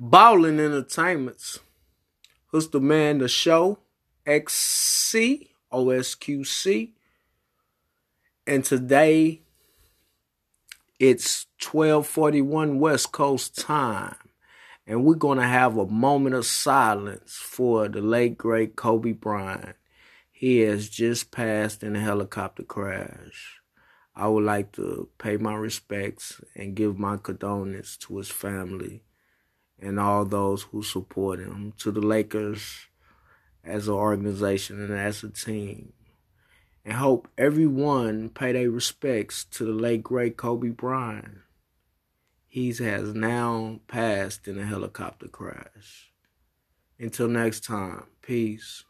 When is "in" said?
21.82-21.96, 44.48-44.58